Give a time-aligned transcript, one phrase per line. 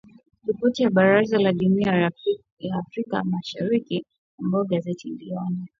[0.47, 2.11] Ripoti ya Baraza la jumuia
[2.61, 4.05] ya Afrika Mashariki
[4.39, 5.67] ambayo gazeti iliiona